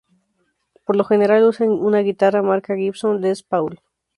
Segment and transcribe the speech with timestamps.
[0.83, 3.79] Por lo general usa una guitarra marca Gibson Les Paul.